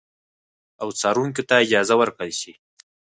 [0.81, 2.53] او څارونکو ته اجازه ورکړل شي